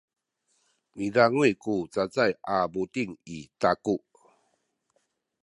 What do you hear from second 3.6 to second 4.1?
taku.